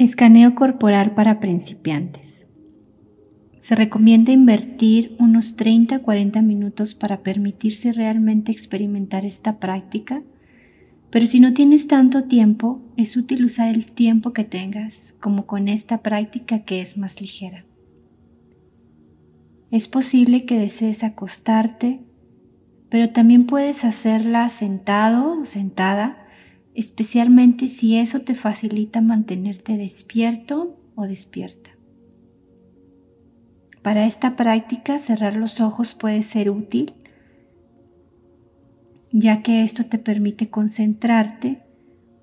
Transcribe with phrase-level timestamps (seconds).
[0.00, 2.46] Escaneo corporal para principiantes.
[3.58, 10.22] Se recomienda invertir unos 30 a 40 minutos para permitirse realmente experimentar esta práctica,
[11.10, 15.68] pero si no tienes tanto tiempo, es útil usar el tiempo que tengas, como con
[15.68, 17.66] esta práctica que es más ligera.
[19.70, 22.00] Es posible que desees acostarte,
[22.88, 26.19] pero también puedes hacerla sentado o sentada
[26.74, 31.70] especialmente si eso te facilita mantenerte despierto o despierta.
[33.82, 36.94] Para esta práctica cerrar los ojos puede ser útil,
[39.10, 41.62] ya que esto te permite concentrarte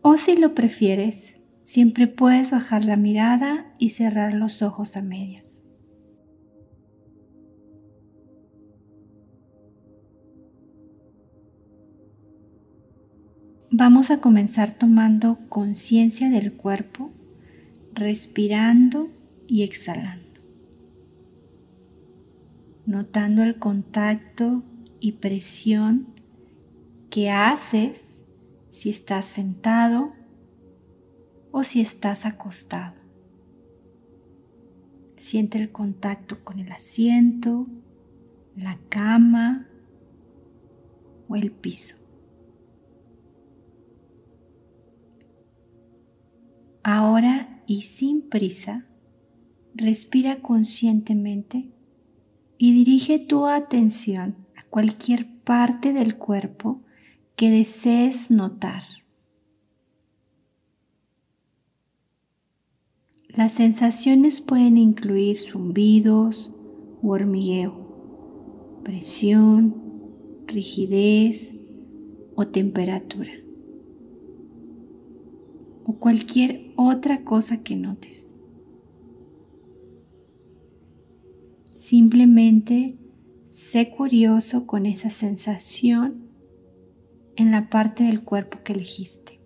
[0.00, 5.51] o si lo prefieres, siempre puedes bajar la mirada y cerrar los ojos a medias.
[13.74, 17.10] Vamos a comenzar tomando conciencia del cuerpo,
[17.94, 19.08] respirando
[19.46, 20.40] y exhalando.
[22.84, 24.62] Notando el contacto
[25.00, 26.08] y presión
[27.08, 28.18] que haces
[28.68, 30.12] si estás sentado
[31.50, 32.96] o si estás acostado.
[35.16, 37.66] Siente el contacto con el asiento,
[38.54, 39.66] la cama
[41.26, 42.01] o el piso.
[46.84, 48.86] Ahora y sin prisa,
[49.74, 51.70] respira conscientemente
[52.58, 56.82] y dirige tu atención a cualquier parte del cuerpo
[57.36, 58.82] que desees notar.
[63.28, 66.50] Las sensaciones pueden incluir zumbidos
[67.00, 69.76] u hormigueo, presión,
[70.46, 71.54] rigidez
[72.34, 73.41] o temperatura
[75.84, 78.30] o cualquier otra cosa que notes.
[81.76, 82.96] Simplemente
[83.44, 86.28] sé curioso con esa sensación
[87.36, 89.41] en la parte del cuerpo que elegiste.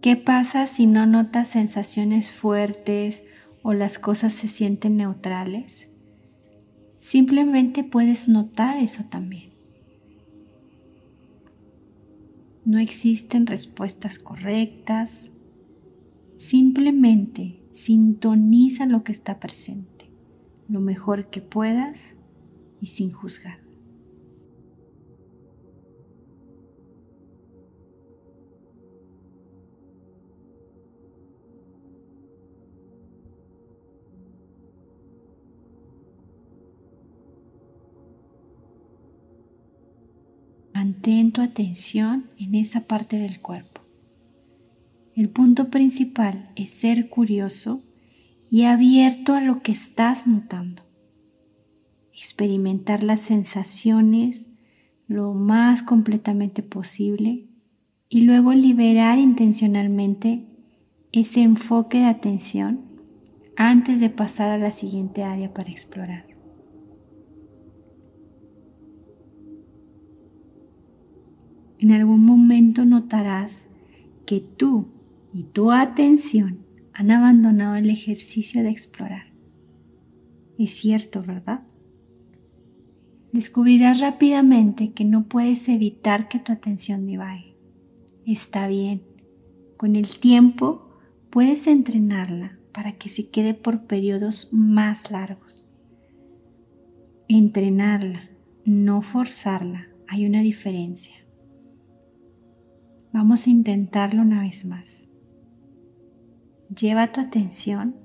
[0.00, 3.24] ¿Qué pasa si no notas sensaciones fuertes
[3.62, 5.88] o las cosas se sienten neutrales?
[6.98, 9.50] Simplemente puedes notar eso también.
[12.64, 15.32] No existen respuestas correctas.
[16.36, 20.10] Simplemente sintoniza lo que está presente,
[20.68, 22.14] lo mejor que puedas
[22.80, 23.67] y sin juzgar.
[40.88, 43.82] Mantén tu atención en esa parte del cuerpo.
[45.14, 47.82] El punto principal es ser curioso
[48.50, 50.82] y abierto a lo que estás notando.
[52.14, 54.48] Experimentar las sensaciones
[55.08, 57.44] lo más completamente posible
[58.08, 60.46] y luego liberar intencionalmente
[61.12, 62.80] ese enfoque de atención
[63.58, 66.27] antes de pasar a la siguiente área para explorar.
[71.78, 73.66] En algún momento notarás
[74.26, 74.88] que tú
[75.32, 76.58] y tu atención
[76.92, 79.32] han abandonado el ejercicio de explorar.
[80.58, 81.62] Es cierto, ¿verdad?
[83.32, 87.56] Descubrirás rápidamente que no puedes evitar que tu atención divague.
[88.26, 89.02] Está bien.
[89.76, 90.88] Con el tiempo
[91.30, 95.68] puedes entrenarla para que se quede por periodos más largos.
[97.28, 98.30] Entrenarla,
[98.64, 101.17] no forzarla, hay una diferencia.
[103.12, 105.08] Vamos a intentarlo una vez más.
[106.68, 107.96] Lleva tu atención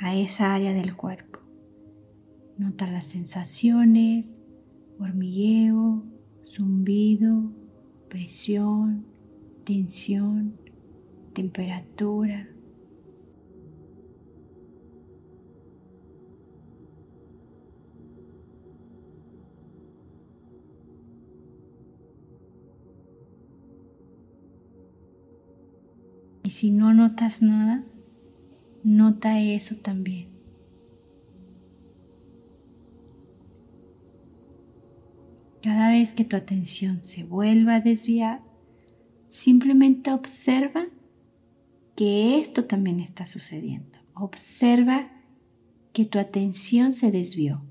[0.00, 1.38] a esa área del cuerpo.
[2.56, 4.42] Nota las sensaciones,
[4.98, 6.02] hormigueo,
[6.44, 7.52] zumbido,
[8.08, 9.06] presión,
[9.64, 10.56] tensión,
[11.34, 12.48] temperatura.
[26.48, 27.84] Y si no notas nada,
[28.82, 30.30] nota eso también.
[35.62, 38.40] Cada vez que tu atención se vuelva a desviar,
[39.26, 40.86] Simplemente observa
[41.94, 43.98] que esto también está sucediendo.
[44.14, 45.10] Observa
[45.92, 47.62] que tu atención se desvió.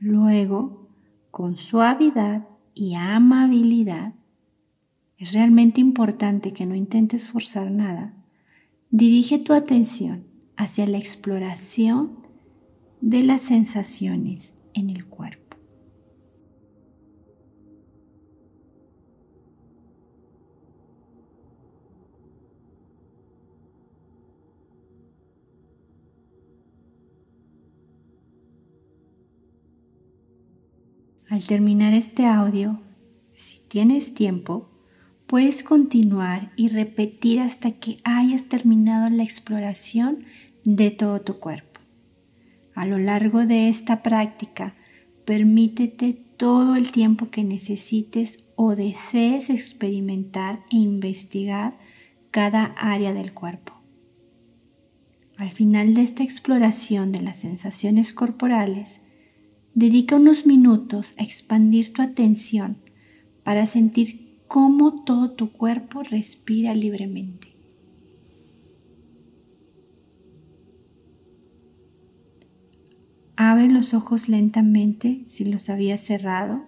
[0.00, 0.88] Luego,
[1.30, 4.14] con suavidad y amabilidad,
[5.18, 8.14] es realmente importante que no intentes forzar nada.
[8.90, 10.26] Dirige tu atención
[10.56, 12.18] hacia la exploración
[13.00, 15.56] de las sensaciones en el cuerpo.
[31.28, 32.80] Al terminar este audio,
[33.34, 34.75] si tienes tiempo,
[35.26, 40.24] puedes continuar y repetir hasta que hayas terminado la exploración
[40.64, 41.80] de todo tu cuerpo.
[42.74, 44.74] A lo largo de esta práctica,
[45.24, 51.78] permítete todo el tiempo que necesites o desees experimentar e investigar
[52.30, 53.72] cada área del cuerpo.
[55.36, 59.00] Al final de esta exploración de las sensaciones corporales,
[59.76, 62.78] Dedica unos minutos a expandir tu atención
[63.44, 64.25] para sentir
[64.56, 67.48] cómo todo tu cuerpo respira libremente.
[73.36, 76.64] Abre los ojos lentamente si los habías cerrado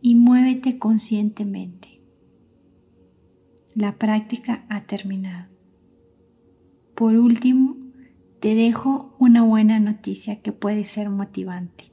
[0.00, 2.00] y muévete conscientemente.
[3.74, 5.50] La práctica ha terminado.
[6.94, 7.76] Por último,
[8.40, 11.84] te dejo una buena noticia que puede ser motivante.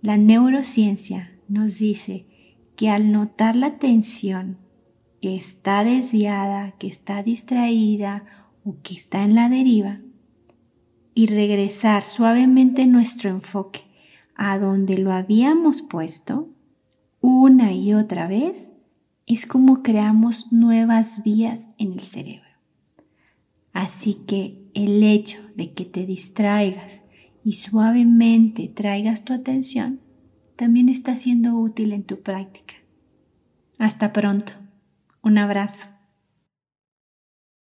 [0.00, 2.31] La neurociencia nos dice
[2.76, 4.58] que al notar la tensión
[5.20, 8.24] que está desviada, que está distraída
[8.64, 10.00] o que está en la deriva,
[11.14, 13.80] y regresar suavemente nuestro enfoque
[14.34, 16.48] a donde lo habíamos puesto
[17.20, 18.70] una y otra vez,
[19.26, 22.48] es como creamos nuevas vías en el cerebro.
[23.72, 27.02] Así que el hecho de que te distraigas
[27.44, 30.00] y suavemente traigas tu atención
[30.62, 32.74] también está siendo útil en tu práctica.
[33.80, 34.52] Hasta pronto.
[35.20, 35.88] Un abrazo.